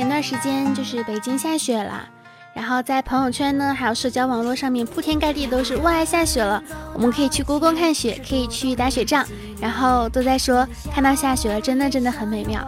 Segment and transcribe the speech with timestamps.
[0.00, 2.08] 前段时间就是北京下雪了，
[2.54, 6.62] 然后在朋友圈呢，还有社交网络上面，铺天盖地都是哇下雪了，
[6.94, 9.26] 我们可以去故宫看雪，可以去打雪仗，
[9.60, 12.66] 然后都在说看到下雪了，真的真的很美妙。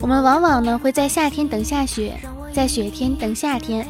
[0.00, 2.20] 我们往往呢会在夏天等下雪，
[2.52, 3.88] 在雪天等夏天。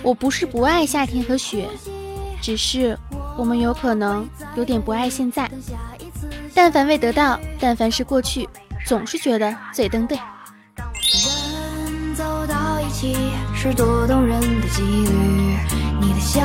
[0.00, 1.68] 我不是不爱夏天和雪，
[2.40, 2.96] 只是
[3.36, 5.50] 我们有可能有点不爱现在。
[6.54, 8.48] 但凡未得到，但凡是过去，
[8.86, 10.16] 总是觉得最登对。
[12.98, 13.14] 起
[13.54, 15.10] 是多动人的几率，
[16.00, 16.40] 你的笑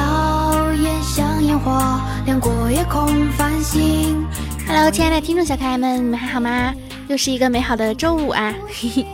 [0.74, 4.28] 颜像烟花，亮过夜空繁星。
[4.68, 6.74] Hello，亲爱的听众小可爱们，你们还好吗？
[7.08, 8.54] 又是一个美好的周五啊！
[8.68, 9.08] 嘿嘿。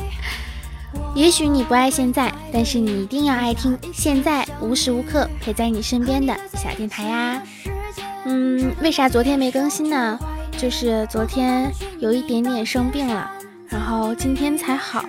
[1.14, 7.44] 也许你不爱现在，但是你一定要爱听现在无时无刻陪在你身边的小电台呀。
[8.26, 10.18] 嗯，为啥昨天没更新呢？
[10.58, 13.30] 就是昨天有一点点生病了，
[13.70, 15.06] 然后今天才好，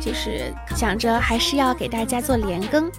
[0.00, 2.90] 就是想着还是要给大家做连更。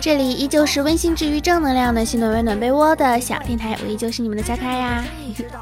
[0.00, 5.04] 这里依旧是温馨治愈、正能量的新暖温暖被窝的小电台，我依旧是你们的小可爱呀。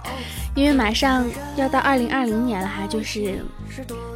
[0.55, 1.25] 因为马上
[1.57, 3.43] 要到二零二零年了哈，就是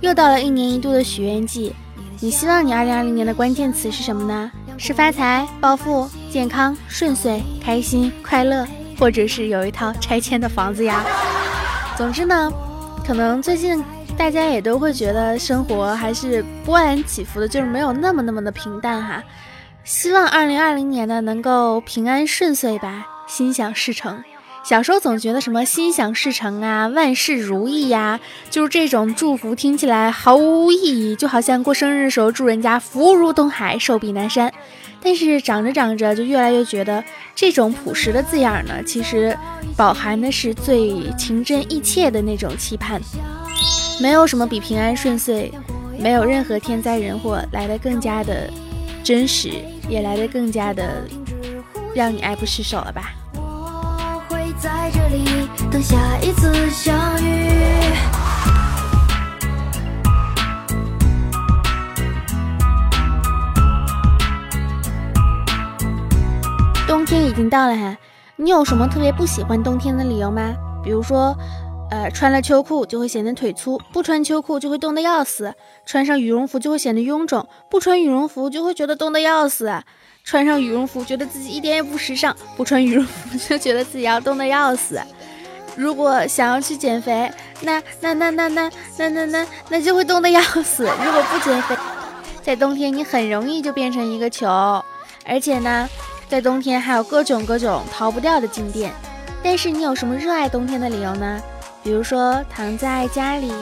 [0.00, 1.72] 又到了一年一度的许愿季。
[2.20, 4.50] 你希望你二零二零年的关键词是什么呢？
[4.78, 8.66] 是发财、暴富、健康、顺遂、开心、快乐，
[8.98, 11.04] 或者是有一套拆迁的房子呀？
[11.96, 12.52] 总之呢，
[13.06, 13.82] 可能最近
[14.16, 19.22] 大家也都会觉得生活还是波澜起伏的，就是没有那么那么的平淡哈。
[19.84, 24.24] 希望二零二零年呢能够平安顺遂吧，心想事成。
[24.64, 28.18] 小时候总觉得什么心想事成啊，万事如意呀，
[28.50, 34.52] 就是这种祝福听起来毫无意义，就好像过生日的时候祝人家福如东海，寿比南山。
[35.00, 39.38] 但是长着长着，就越来越觉得这种朴实的字眼呢，其实
[39.76, 43.00] 饱含的是最情真意切的那种期盼。
[43.98, 45.50] 没有什么比平安顺遂，
[45.98, 48.50] 没有任何天灾人祸来的更加的
[49.02, 49.52] 真实，
[49.88, 51.02] 也来的更加的
[51.94, 53.12] 让你爱不释手了吧。
[54.58, 57.52] 在这里等下一次相遇。
[66.86, 67.96] 冬天已经到了哈，
[68.36, 70.54] 你有什么特别不喜欢冬天的理由吗？
[70.82, 71.36] 比如说，
[71.90, 75.50] 呃，穿了秋裤就会显得腿粗，不穿秋裤就会冻得要死；
[75.84, 79.66] 穿上羽绒服就会显得臃肿，不穿羽绒服就会觉得冻得要死；
[80.24, 85.00] 穿上羽绒服觉得自己一点也不时尚，不穿羽绒服就觉得自己要冻得要死。
[85.76, 87.30] 如果想要去减肥，
[87.60, 90.84] 那那那那那那那那那就会冻得要死。
[91.04, 91.76] 如果不减肥，
[92.42, 94.46] 在冬天你很容易就变成一个球，
[95.24, 95.88] 而且呢。
[96.28, 98.92] 在冬天还有各种各种逃不掉的静电，
[99.44, 101.40] 但是你有什么热爱冬天的理由呢？
[101.86, 103.52] 比如说躺在家里，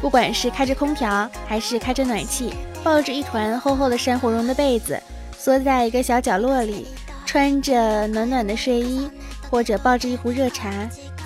[0.00, 4.98] 不管是开着空调还是开着暖气，抱着一团厚厚的珊瑚绒的被子，
[5.38, 6.86] 缩在一个小角落里，
[7.26, 9.10] 穿着暖暖的睡衣，
[9.50, 10.72] 或者抱着一壶热茶，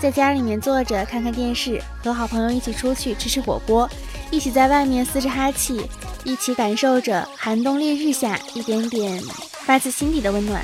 [0.00, 3.88] 在家里面坐着看看电视，和好朋友一起出去吃吃火锅，
[4.32, 5.88] 一起在外面嘶着哈气，
[6.24, 9.22] 一起感受着寒冬烈日下一点点。
[9.64, 10.60] 发自心底的温暖，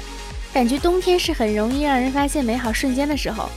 [0.52, 3.48] 感觉冬天是很容易让人发现美好瞬间的时候。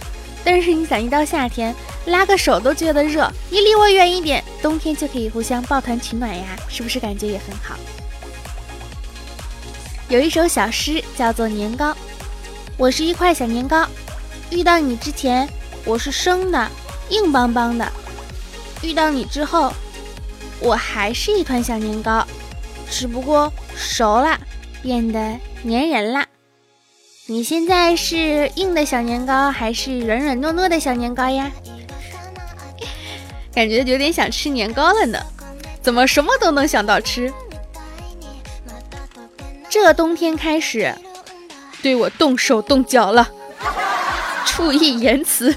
[0.44, 1.74] 但是你想一到夏天，
[2.08, 7.76] 拉个手都觉得热，你离我远一点，冬天就可以互相抱团取暖呀，是不是感觉也很好？
[10.10, 11.92] 有一首小诗叫做《年糕》，
[12.78, 13.88] 我是一块小年糕，
[14.52, 15.48] 遇到你之前
[15.86, 16.70] 我是生的，
[17.10, 17.86] 硬邦邦的；
[18.82, 19.74] 遇到你之后，
[20.60, 22.28] 我还是一团小年糕，
[22.90, 24.40] 只不过熟了。
[24.82, 26.28] 变得粘人啦！
[27.34, 31.52] 你现在是硬的小年糕，还是软软糯糯的小年糕呀？
[33.52, 35.18] 感觉有点想吃年糕了呢。
[35.82, 37.34] 怎么什么都能想到吃？
[39.68, 40.94] 这冬天开始
[41.82, 43.28] 对我动手动脚了，
[44.46, 45.56] 注意言辞。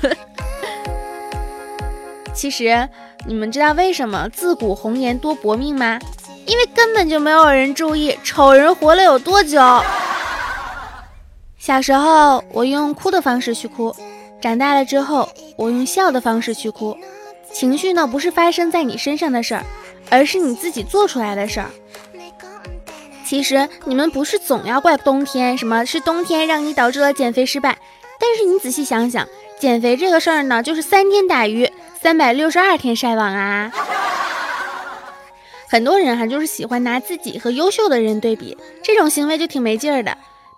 [2.32, 2.88] 其实
[3.26, 5.98] 你们知道为什么自古红颜多薄命吗？
[6.46, 9.60] 因为根本就没有人注意丑人活了有多久。
[11.66, 13.92] 小时候我用哭的方式去哭，
[14.40, 16.96] 长大了之后我用笑的方式去哭。
[17.50, 19.64] 情绪呢不是发生在你身上的事儿，
[20.08, 21.66] 而是你自己做出来的事儿。
[23.24, 27.76] 其实你们不是总要怪冬天，什么是冬天让你导致了减肥失败？
[28.20, 29.26] 但是你仔细想想，
[29.58, 31.68] 减肥这个事儿呢，就是三天打鱼，
[32.00, 33.72] 三百六十二天晒网啊。
[35.68, 40.16] 很多人哈、就是喜欢拿自己和优秀的人对比，这种行为就挺没劲儿的。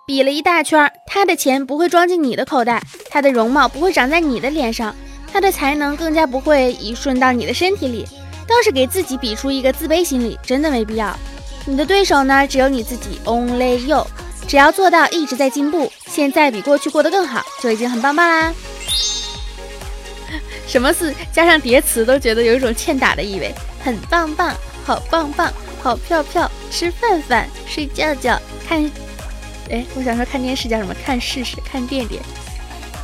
[0.09, 4.95] 比了一大圈，他的钱不会装进你的口袋，他的容貌不会长在你的脸上，
[5.31, 8.07] 他的才能更加不会移顺到你的身体里，
[8.47, 11.15] 倒是给自己比出一个自卑心理，真的没必要。
[11.63, 14.07] 你的对手呢，只有你自己，Only you。
[14.47, 18.51] 只要做到一直在进步，现在比过去过得更好，就已经很棒棒啦。
[20.65, 23.53] 什么是加上叠词都觉得有一种欠打的意味？
[23.83, 25.53] 很棒棒，好棒棒，
[25.83, 28.89] 好票票，吃饭饭，睡觉觉，看，
[29.69, 30.95] 哎，我想说看电视叫什么？
[31.05, 32.21] 看试试，看电电，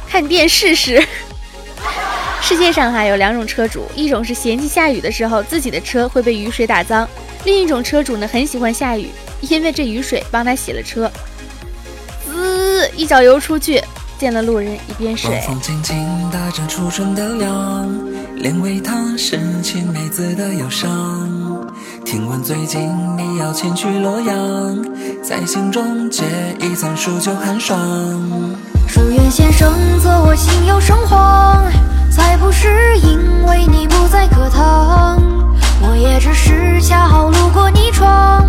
[0.07, 1.03] 看电试试。
[2.41, 7.07] 世界上哈有两种车主，一种是嫌弃下雨的时候自己的车会被雨水打脏，
[7.44, 9.09] 另一种车主呢很喜欢下雨，
[9.41, 11.12] 因为这雨水帮他洗了车。
[12.25, 13.81] 滋，一脚油出去，
[14.19, 15.41] 见了路人一边水。
[15.45, 17.91] 风轻轻打着初春的凉，
[18.35, 21.44] 连为他深情妹子的忧伤。
[22.15, 24.85] 听闻最近你要前去洛阳，
[25.21, 26.23] 在心中结
[26.62, 27.77] 一层数九寒霜。
[28.88, 29.69] 书院先生
[30.00, 31.62] 责我心有生慌。
[32.09, 35.21] 才不是因为你不在课堂，
[35.81, 38.45] 我也只是恰好路过你窗，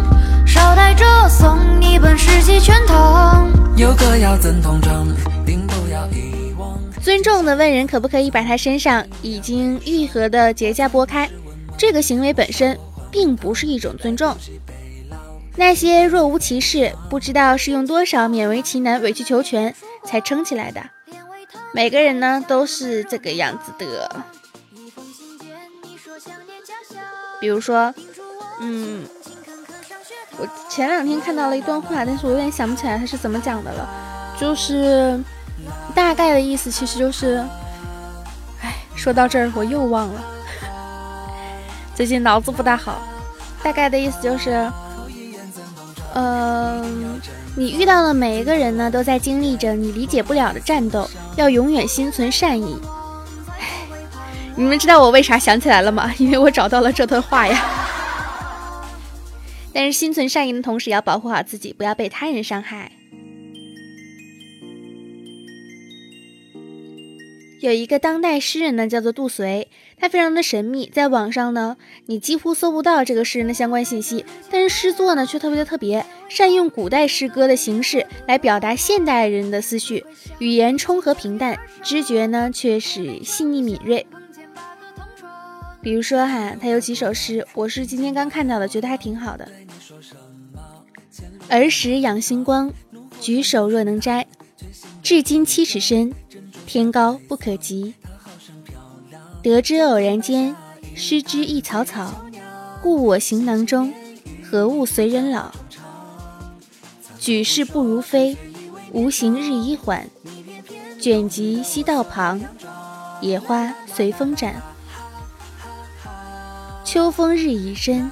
[0.46, 3.50] 捎带着送你本世纪全唐。
[3.76, 5.04] 有歌谣怎通畅，
[5.44, 6.78] 并不要遗忘。
[7.02, 11.28] 尊重的问人可不可以把他身上已经愈合的结痂拨开，
[11.76, 12.78] 这个行为本身
[13.16, 14.36] 并不是一种尊重。
[15.56, 19.74] 那些若无其事，不知道是用多少勉为其难、委曲求全
[20.04, 20.82] 才撑起来的。
[21.72, 24.16] 每个人呢都是这个样子的，
[27.40, 27.94] 比如说，
[28.60, 29.06] 嗯，
[30.36, 33.88] 我前两天看到了一段话，但是我有点想不起来他是怎么讲的了，
[34.38, 35.18] 就是
[35.94, 37.42] 大概的意思其实就是，
[38.60, 40.22] 哎，说到这儿我又忘了，
[41.96, 43.00] 最近脑子不大好，
[43.62, 44.70] 大概的意思就是，
[46.14, 47.18] 嗯。
[47.58, 51.08] 你遇到的每一个人呢，都在经历着你理解不了的战斗，
[51.38, 52.76] 要永远心存善意。
[54.54, 56.12] 你们知道我为啥想起来了吗？
[56.20, 57.64] 因为我找到了这段话呀。
[59.72, 62.92] 但是心存善意的同时，要保护好自己，不要被他人伤害。
[67.62, 71.76] 有一个当代诗人呢，叫做杜随，他非常的神秘，在网上呢，
[72.06, 80.04] 你几乎搜不到这个诗人的相关信息，但是诗作呢却特别的特别，善用古代诗歌的形式来表达现代人的思绪，
[80.38, 84.06] 语言冲和平淡，知觉呢却是细腻敏锐。
[85.80, 89.48] 比如说哈，他有几首诗，我是今天刚看到的，觉得还挺好的。
[91.48, 92.72] 儿时养星光，
[93.20, 94.26] 举手若能摘，
[95.02, 96.12] 至今七尺深。
[96.66, 97.94] 天高不可及，
[99.50, 100.56] 得之偶然间，
[100.96, 102.12] 失之一草草。
[102.82, 103.94] 故我行囊中，
[104.42, 105.52] 何物随人老？
[107.20, 108.36] 举世不如飞，
[108.90, 110.08] 无形日已缓。
[111.00, 112.40] 卷籍西道旁，
[113.20, 114.60] 野花随风展。
[116.84, 118.10] 秋风日已深，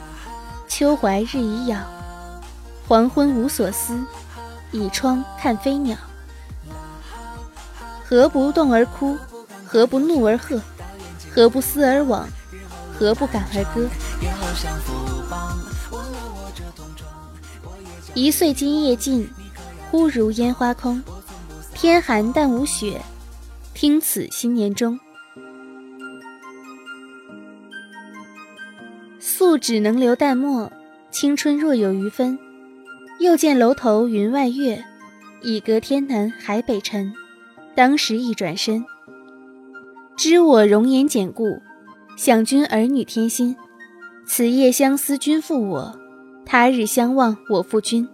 [0.69, 1.84] 秋怀日已杳。
[2.86, 4.04] 黄昏无所思，
[4.70, 5.96] 倚窗看飞鸟。
[8.04, 9.19] 何不动而哭？
[9.64, 10.60] 何不怒而喝？
[11.34, 12.28] 何不思而往？
[12.96, 13.88] 何不感而歌？
[18.14, 19.28] 一岁今夜尽，
[19.90, 21.02] 忽如烟花空。
[21.75, 23.00] 天寒但无雪，
[23.75, 24.96] 听此新年钟。
[29.19, 30.70] 素只能留淡墨，
[31.10, 32.38] 青春若有余分。
[33.19, 34.84] 又见楼头云外月，
[35.43, 37.12] 已隔天南海北辰。
[37.74, 38.84] 当时一转身，
[40.16, 41.60] 知我容颜简故，
[42.16, 43.56] 想君儿女添心。
[44.26, 45.98] 此夜相思君负我，
[46.46, 48.08] 他日相望我负君。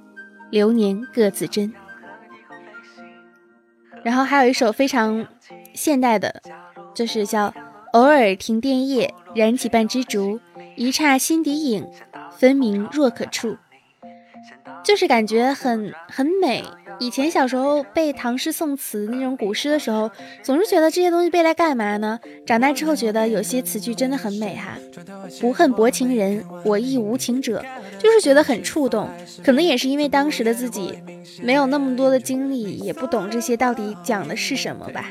[0.50, 1.72] 流年各自珍。
[4.02, 5.26] 然后还有一首非常
[5.74, 6.42] 现代的，
[6.94, 7.54] 就是叫
[7.92, 10.40] “偶尔停电夜，燃起半支烛，
[10.74, 11.86] 一刹心底影，
[12.36, 13.56] 分明若可触”，
[14.82, 16.64] 就是感觉很很美。
[16.98, 20.10] 以前小时候背唐诗宋词那种古诗的时候，
[20.42, 22.18] 总是觉得这些东西背来干嘛呢？
[22.44, 24.76] 长大之后觉得有些词句真的很美哈。
[25.40, 27.64] 不恨薄情人，我亦无情者，
[27.98, 29.08] 就是觉得很触动。
[29.42, 30.98] 可能也是因为当时的自己
[31.42, 35.06] 没有那么多的经历，也不懂这些到底讲的是什么吧。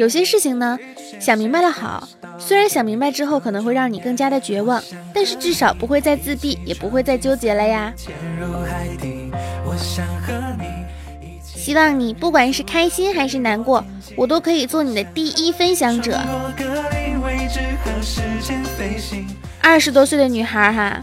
[0.00, 0.78] 有些事情呢，
[1.20, 7.92] 想明白了好，虽然想明白之后可能会让你更加的绝望，但是至少不会再自闭，也不会再纠结了呀。
[11.44, 13.84] 希望你不管是开心还是难过，
[14.16, 16.18] 我都可以做你的第一分享者。
[19.60, 20.98] 二十多岁的女孩哈，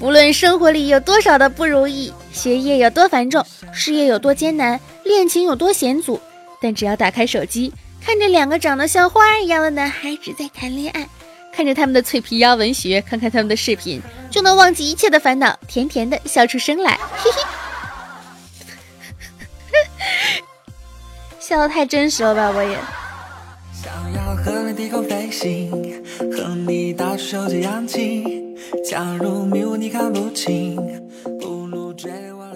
[0.00, 6.20] 无论生活里有多少的不如意，学业有多繁重，事业有多艰难，恋情有多险阻，
[6.60, 11.08] 但只要打开手机，看着两个长得像花儿一样的男孩子在谈恋爱，
[11.52, 17.42] 看着他们的脆皮鸭文学，看看他们的视频，就能忘记一切的烦恼，甜甜的笑出声来，嘿嘿。
[21.38, 22.78] 笑得太真实了吧，我也。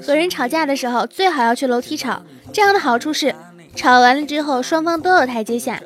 [0.03, 2.23] 和人吵架的时候，最好要去楼梯吵，
[2.53, 3.35] 这样的好处是，
[3.75, 5.81] 吵完了之后双方都有台阶下。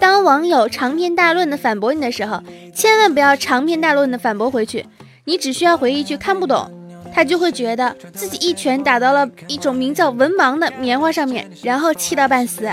[0.00, 2.42] 当网友长篇大论的反驳你的时候，
[2.74, 4.86] 千万不要长篇大论的反驳回去，
[5.24, 6.70] 你只需要回一句看不懂。
[7.12, 12.68] 他就会觉得自己一拳打到了一种名叫文盲的棉花上面，然后气到半死。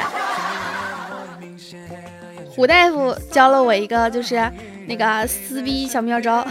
[2.49, 4.51] 胡大夫教了我一个，就是
[4.87, 6.45] 那个撕逼小妙招。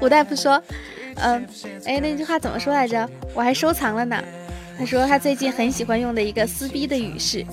[0.00, 0.60] 胡大夫说
[1.16, 1.46] ：“嗯，
[1.84, 3.06] 哎，那句话怎么说来着？
[3.34, 4.16] 我还收藏了呢。
[4.78, 7.44] 他说他最近很喜欢用的一个撕逼的语式，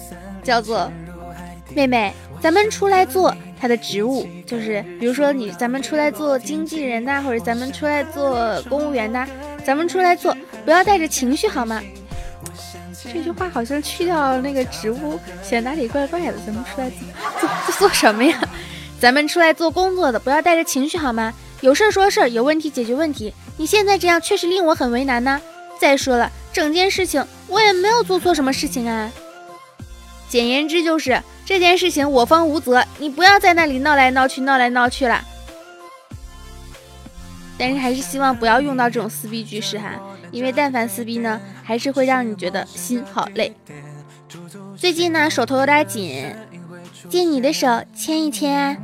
[0.44, 0.92] 叫做
[1.76, 9.26] ‘妹妹，咱们出来做’。”他的职务就是，比如说你咱们出来做经纪人呐，或者咱们出来做公务员呐，
[9.66, 11.82] 咱们出来做，不要带着情绪好吗？
[13.14, 16.34] 这句话好像去掉那个职务，显得哪里怪怪的。
[16.46, 18.38] 咱们出来做做做什么呀？
[19.00, 21.34] 咱们出来做工作的，不要带着情绪好吗？
[21.62, 23.34] 有事说事，有问题解决问题。
[23.56, 25.40] 你现在这样确实令我很为难呢。
[25.80, 29.12] 再说了，整件事情我也没有做错什么事情啊。
[30.30, 31.22] 简言之就是。
[31.46, 35.22] 这件事情我方无责，你不要在那里闹来闹去，闹来闹去了。
[37.58, 39.90] 但是还是希望不要用到这种撕逼句式哈，
[40.32, 43.54] 因为但凡撕逼呢，还是会让你觉得心好累。
[44.78, 46.34] 最近呢，手头有点紧，
[47.10, 48.82] 借你的手牵一牵。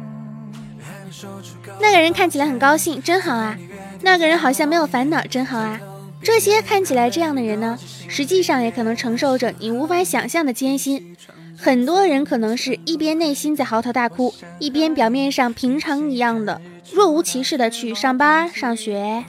[1.79, 3.57] 那个人看起来很高兴，真好啊。
[4.01, 5.79] 那个人好像没有烦恼，真好啊。
[6.21, 11.15] 这些看起来这样的人呢，实际上也可能承受着你无法想象的艰辛。
[11.57, 16.61] 很多人可能是一边内心在嚎啕大哭，一边表面上平常一样的
[16.93, 19.23] 若无其事的去上班、上学、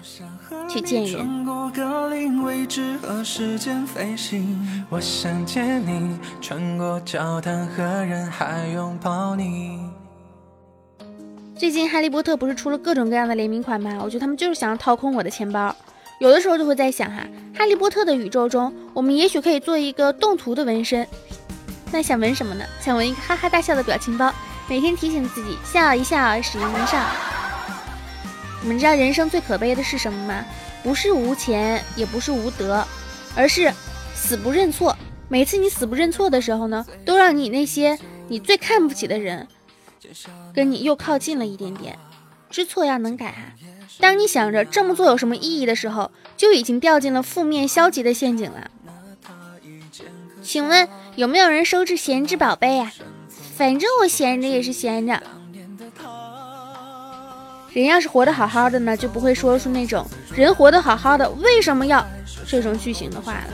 [0.69, 1.47] 去见人。
[11.57, 13.99] 最近哈利波特不是出了各种各样的联名款吗？
[14.03, 15.75] 我觉得他们就是想要掏空我的钱包。
[16.21, 21.07] 有的时候就会在想哈，哈利波特的宇宙中，我们也许可以做一个动图的纹身。
[21.91, 22.65] 那想纹什么呢？
[22.79, 24.31] 想纹一个哈哈大笑的表情包，
[24.69, 27.03] 每天提醒自己笑一笑，使一笑。
[28.61, 30.45] 你们知道人生最可悲的是什么吗？
[30.83, 32.87] 不是无钱，也不是无德，
[33.35, 33.73] 而是
[34.15, 34.95] 死不认错。
[35.31, 37.99] 每次你死不认错的时候呢，都让你那些
[38.29, 39.49] 你最看不起的人，
[40.53, 41.99] 跟你又靠近了一点点。
[42.51, 43.57] 知错要能改啊！
[43.99, 48.71] 当你想着这么做有什么意义的时候，就已经掉进了负面消极的陷阱了。
[50.43, 52.93] 请问有没有人收置闲置宝贝呀？
[53.57, 55.23] 反正我闲着也是闲着。
[57.73, 60.05] 人要是活得好好的呢，就不会说出那种
[60.35, 62.05] “人活得好好的，为什么要”
[62.49, 63.49] 这种句型的话了。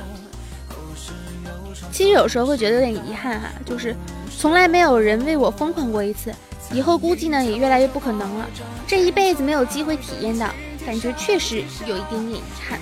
[1.92, 3.94] 其实有时候会觉得有点遗憾哈，就是
[4.38, 6.32] 从来没有人为我疯狂过一次，
[6.72, 8.46] 以后估计呢也越来越不可能了。
[8.86, 10.48] 这一辈子没有机会体验到，
[10.84, 12.78] 感觉确实有一点点遗憾。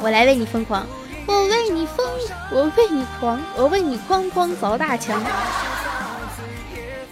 [0.00, 0.86] 我来为你疯狂。
[1.28, 2.06] 我为你疯，
[2.52, 5.20] 我为你狂，我为你哐哐凿大墙。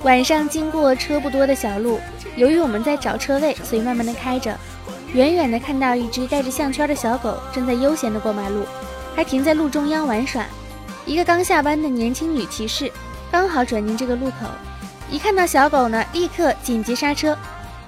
[0.05, 1.99] 晚上经过车不多的小路，
[2.37, 4.57] 由于我们在找车位，所以慢慢的开着。
[5.15, 8.65] 远远的看到一只带着项圈的小狗正在悠闲的过马路，
[9.17, 10.45] 还停在路中央玩耍。
[11.05, 12.93] 一个刚下班的年轻女骑士
[13.33, 14.47] 刚好转进这个路口，
[15.11, 17.37] 一看到小狗呢，立刻紧急刹车，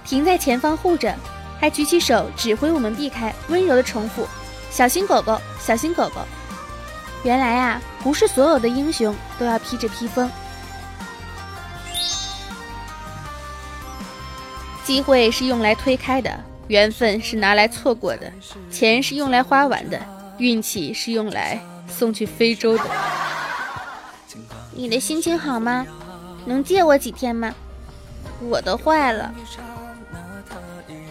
[0.05, 1.15] 停在前方护着，
[1.59, 4.27] 还举起手指挥我们避开，温柔的重复。
[4.71, 6.21] 小心狗狗，小心狗狗。
[7.25, 10.31] 原来啊，不是所有的英雄都要披着披风。
[14.85, 16.31] 机会是用来推开的，
[16.69, 18.31] 缘分是拿来错过的，
[18.71, 20.01] 钱是用来花完的，
[20.39, 21.59] 运气是用来
[21.89, 22.85] 送去非洲的。
[24.73, 25.85] 你的心情好吗？
[26.47, 27.55] 能借我几天吗？
[28.41, 29.31] 我的坏了。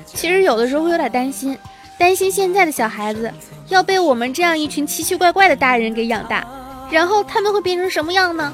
[0.05, 1.57] 其实有的时候会有点担心。
[1.97, 3.31] 担心现在的小孩子
[3.69, 6.45] 要被我们这样一群奇奇怪怪的大人给养大，
[6.91, 8.53] 然后他们会变成什么样呢？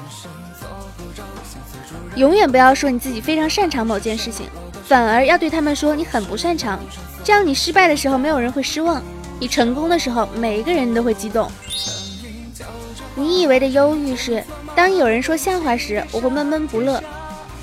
[2.14, 4.46] 永远不要说你自己非常擅长某件事情，
[4.84, 6.78] 反而要对他们说你很不擅长，
[7.24, 9.02] 这样你失败的时候没有人会失望，
[9.40, 11.50] 你成功的时候每一个人都会激动。
[13.16, 14.42] 你以为的忧郁是
[14.74, 17.02] 当有人说笑话时，我会闷闷不乐。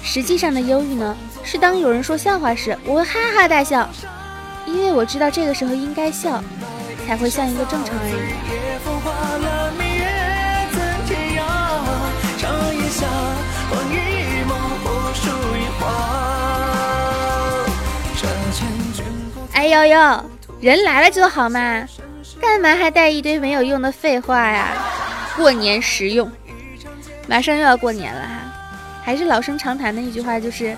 [0.02, 3.90] 实际上的忧郁呢，是当有人说笑话时，我会哈哈大笑。
[4.66, 6.42] 因为我知道这个时候应该笑，
[7.06, 8.16] 才会像一个正常人。
[19.54, 20.24] 哎呦呦，
[20.62, 21.84] 人来了就好嘛，
[22.40, 24.68] 干嘛还带一堆没有用的废话呀？
[25.36, 26.32] 过年实用。
[27.30, 28.52] 马上又要过年了哈，
[29.04, 30.76] 还是老生常谈的一句话，就是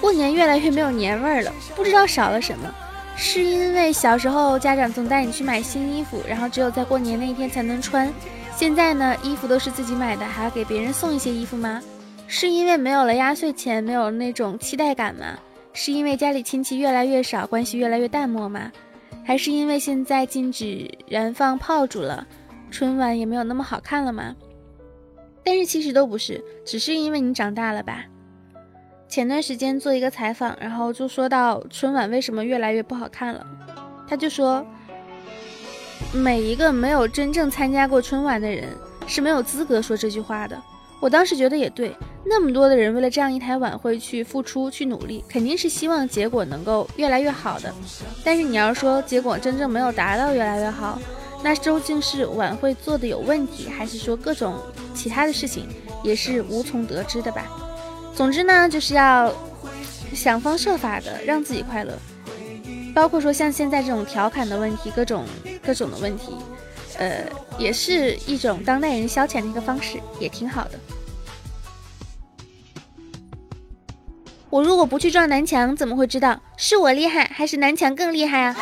[0.00, 2.74] 过年越来越没有年味儿了，不知道少了什么。
[3.14, 8.10] 是因为小时候家长总带你去买新衣服，然后只有在过年那一天才能穿。
[8.56, 11.82] 现在呢，衣服都是自己买的，还要给别人送一些衣服吗？
[12.26, 15.26] 是因为没有了压岁钱，没有那种期待感吗？
[15.74, 18.72] 是因为家里亲戚越来越少，关系越来越淡漠吗？
[19.24, 22.26] 还是因为现在禁止燃放炮竹了，
[22.70, 24.34] 春晚也没有那么好看了吗？
[25.44, 28.04] 但是其实都不是，只是因为你长大了吧。
[29.08, 33.46] 前段时间做一个采访，然后就说到春晚为什么越来越不好看了，
[34.08, 34.66] 他就说。
[36.12, 38.68] 每一个没有真正参加过春晚的人
[39.06, 40.60] 是没有资格说这句话的。
[41.00, 41.96] 我当时觉得也对，
[42.26, 47.72] 那么多的人为了这样一台晚会去付出、去努力，肯定是希望结果能够越来越好的。
[48.24, 50.98] 但是你要说结果真正没有达到越来越好，
[51.42, 54.58] 那究竟是晚会做的有问题，还是说各种
[54.94, 55.68] 其他的事情
[56.04, 57.46] 也是无从得知的吧？
[58.14, 59.32] 总之呢，就是要
[60.14, 61.92] 想方设法的让自己快乐。
[62.94, 65.24] 包括说像现在这种调侃的问题，各种
[65.64, 66.36] 各种的问题，
[66.98, 67.24] 呃，
[67.58, 70.78] 也是一种当代人消遣的一个方式，也挺好的。
[74.50, 78.54] 我如果不去撞南墙，怎么会知道是我厉害还是南墙更厉害啊？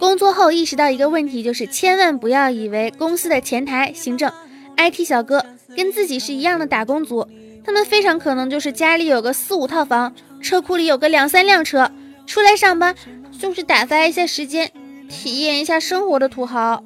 [0.00, 4.32] 工作后意识到一个问题，就是千万不要以为公司的前台、行政、
[4.78, 5.44] IT 小哥
[5.76, 7.28] 跟自己是一样的打工族，
[7.62, 11.92] 他们非常可能就是家里有个四五套房，车库里有个两三辆车。
[12.26, 12.94] 出来上班
[13.38, 14.72] 就是打发一下时间，
[15.10, 16.82] 体验一下生活的土豪。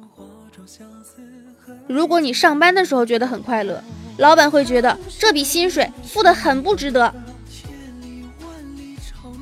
[1.87, 3.81] 如果你上班的时候觉得很快乐，
[4.17, 7.13] 老板会觉得这笔薪水付的很不值得。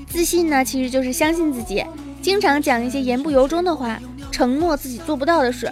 [0.09, 1.83] 自信呢，其实就是相信自己，
[2.23, 3.99] 经常讲一些言不由衷的话，
[4.31, 5.69] 承诺自己做不到的事，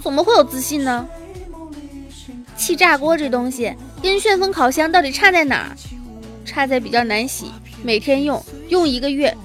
[0.00, 1.04] 怎么会有自信呢？
[2.56, 5.76] 气炸锅这东西跟旋风烤箱到底差在哪儿？
[6.44, 7.50] 差在比较难洗，
[7.82, 9.36] 每天用用一个月。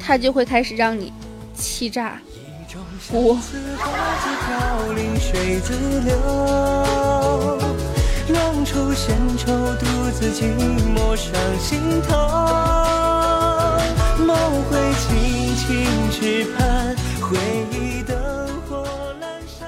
[0.00, 1.12] 它就会开始让你
[1.54, 2.20] 气炸
[3.12, 3.38] 锅。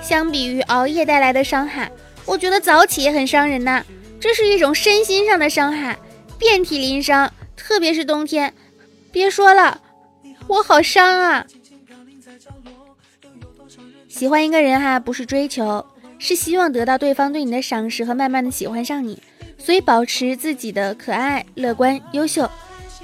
[0.03, 1.91] 相比于熬夜带来的伤害，
[2.27, 3.85] 我觉得早起也很伤人呐。
[4.21, 5.99] 这是一种身心上的伤害，
[6.39, 8.53] 遍体鳞伤，特别是冬天。
[9.11, 9.81] 别说了。
[10.49, 11.47] 我好伤啊！
[14.09, 15.87] 喜欢一个人哈，不是追求，
[16.19, 19.23] 是希望得到对方对你的赏识和慢慢的喜欢上你。
[19.57, 22.51] 所以保持自己的可爱、乐观、优秀，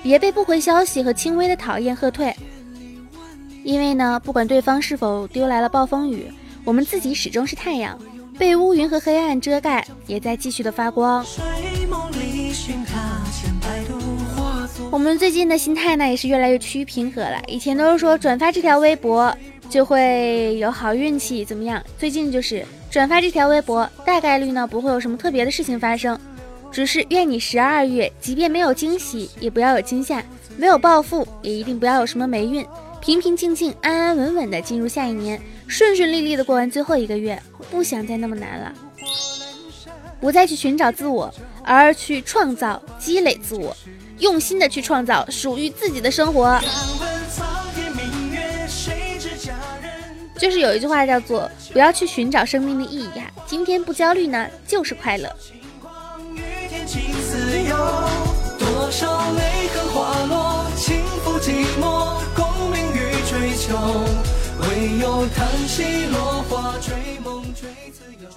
[0.02, 2.34] 别被不回消息和轻微的讨厌喝退。
[3.64, 6.30] 因为呢，不管对方是否丢来了暴风雨，
[6.64, 7.98] 我们自己始终是太阳，
[8.38, 11.24] 被乌云和黑暗遮盖，也在继续的发光。
[14.90, 17.42] 我们最近的心态呢，也是越来越趋于平和了。
[17.46, 19.36] 以前都是说转发这条微博
[19.68, 21.82] 就会有好运气，怎么样？
[21.98, 26.18] 最近就是转发这条微博，大概率呢不会有什么特别的事情发生，
[26.70, 30.22] 只是愿你十二月，即便没有惊喜，也不要有惊吓；
[30.56, 32.66] 没有暴富，也一定不要有什么霉运。
[33.00, 38.72] 平平静静、安安稳稳的进入下一年，顺顺利利的过完最后一个月，不想再那么难了。
[40.20, 43.76] 不再去寻找自我，而去创造、积累自我。
[44.18, 46.60] 用心的去创造属于自己的生活，
[50.36, 55.30] 就是有一句话叫做“不要去寻找生命的意义啊，今天不焦虑呢，就是快乐。”
[56.88, 57.76] 情自由。
[58.58, 63.76] 多少泪痕滑落，轻抚寂寞，功名与追求，
[64.62, 68.28] 唯有叹息落花追梦追自由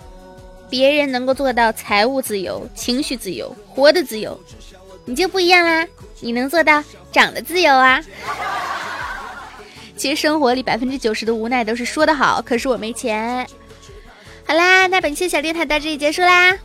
[0.69, 4.37] 别人能够做到财务自由、情绪自由、活的自由。
[5.05, 5.87] 你就不一样啦，
[6.19, 8.03] 你能做到长得自由啊！
[9.95, 13.47] 其实生活里百分之九十的无奈都是说的好，可是我没钱。
[14.45, 16.57] 好啦，那本期小电台到这里结束啦。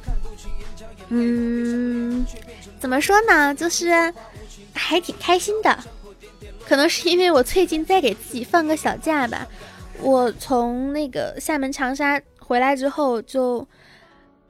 [1.08, 2.26] 嗯，
[2.78, 4.12] 怎么说呢，就是
[4.72, 5.78] 还挺开心的。
[6.66, 9.46] 可能是因为我最近在给自己放个小假吧。
[10.00, 13.66] 我从那个厦门长沙回来之后就。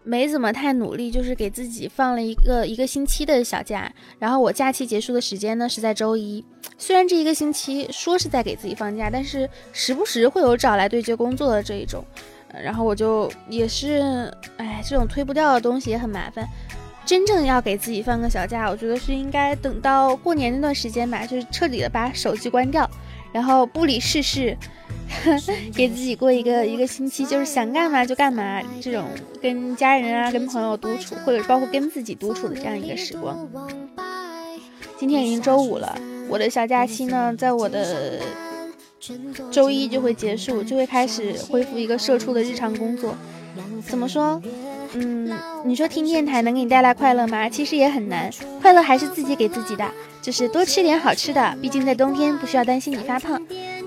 [0.08, 3.92] 没怎么太努力，就是给自己放了一个一个星期的小假。
[4.20, 6.44] 然后我假期结束的时间呢是在周一。
[6.78, 12.04] 虽然这一个星期说是在给自己放假，但是时不时会有找来对接工作的这一种。
[12.62, 16.46] 然后我就也是，哎，这种推不掉的东西也很麻烦。
[17.04, 22.90] 真正要给自己放个小假，我觉得是应该等到过年那段时间吧，就是彻底的把手机关掉，
[23.32, 24.56] 然后不理世事，
[25.72, 29.04] 给自己过一个一个星期，就是想干嘛就干嘛，这种
[29.40, 33.48] 跟家人啊、跟朋友独处，或者包括跟自己独处的这样一个时光。
[34.98, 35.96] 今天已经周五了，
[36.28, 38.18] 我的小假期呢，在我的
[39.50, 43.14] 周一就会结束，就会开始恢复一个社畜的日常工作。
[43.86, 44.40] 怎么说？
[44.94, 45.30] 嗯，
[45.64, 47.48] 你说听电台能给你带来快乐吗？
[47.48, 49.84] 其实也很难，快乐还是自己给自己的，
[50.22, 53.40] 就是多吃点好吃的，毕竟在冬天不需要担心你发胖。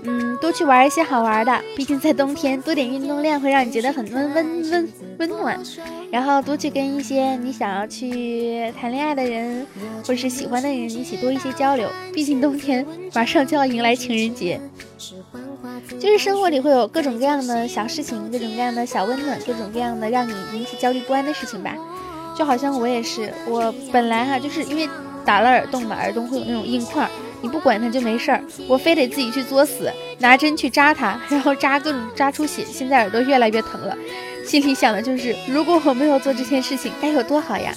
[0.03, 5.59] 嗯，多去玩一些好玩的，毕竟在冬天多点运动量会让你觉得很温温温温暖。
[6.11, 9.65] 然后多去跟一些你想要去谈恋爱的人，
[10.01, 14.59] 或者是喜欢的人一起多一些交流，毕竟冬天马上就要迎来情人节。
[15.99, 21.75] 就是生活里会有各种各样的小事情，各种各样的小温暖，各种各样的让你引起焦虑不安的事情吧。
[22.37, 24.87] 就好像我也是，我本来哈就是因为
[25.25, 27.07] 打了耳洞嘛，耳洞会有那种硬块，
[27.41, 33.95] 你不管它就没事儿，我非得自己去作死，拿针去扎它，然后扎各种扎出血，现在耳朵越来越疼了。
[34.45, 37.71] 心里想的就是，如果我没有做这件事情，该有多好呀！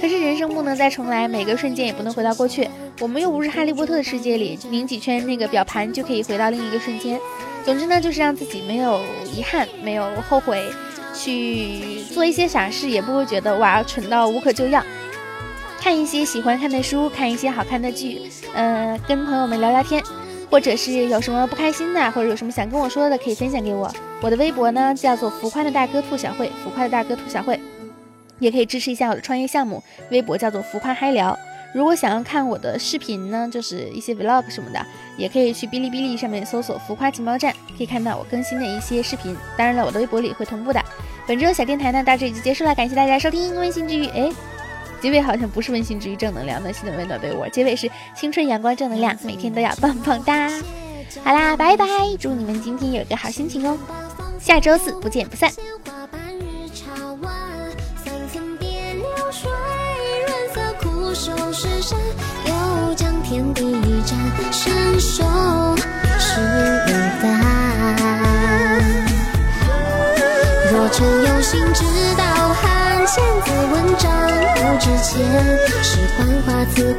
[0.00, 2.68] 可是人生不能再重来，每个瞬间也不能回到过去。
[3.00, 7.20] 我们又不是哈利波特的世界里，拧几圈那个表盘就可以回到另一个瞬间。
[7.64, 9.00] 总之呢，就是让自己没有
[9.34, 10.64] 遗憾，没有后悔，
[11.14, 14.82] 去做一些傻事，也不会觉得哇蠢到无可救药。
[15.84, 18.22] 看一些喜欢看的书，看一些好看的剧，
[18.54, 20.02] 嗯，跟朋友们聊聊天，
[20.50, 23.94] 或者是有什么不开心的，或者有什么想跟我说的，可以分享给我。
[24.22, 27.60] 我的微博呢叫做浮夸的大哥兔小慧，浮夸的大哥兔小慧。
[28.38, 31.38] 也可以支持一下我的创业项目，微博叫做浮夸嗨聊。
[31.74, 34.80] 如果想要看我的视频呢，就是一些 vlog 什么的，
[35.18, 39.36] 也可以去哔哩哔哩上面搜索“浮夸情报站”，可以看到我更新的一些视频。
[39.54, 40.82] 当然了，我的微博里会同步的。
[41.26, 44.06] 本周小电台呢，到这里就结束了，感谢大家收听温馨治愈。
[44.06, 44.30] 哎，
[45.04, 50.48] 结尾好像不是温馨治愈正能量，暖心的温暖被窝，结尾是青春阳光正能量，每天都要棒棒哒。
[51.22, 51.86] 好啦，拜拜，
[52.18, 53.76] 祝你们今天有个好心情哦，
[54.40, 55.52] 下周四不见不散。
[55.52, 55.62] 天
[75.16, 75.20] 是
[76.16, 76.93] 幻花刺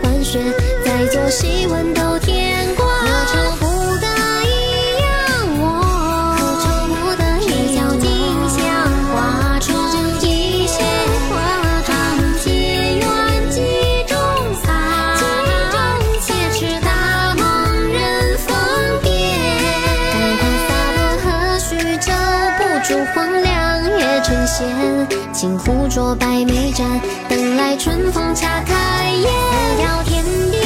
[27.65, 29.33] 待春风恰开宴，
[29.79, 30.64] 笑天边。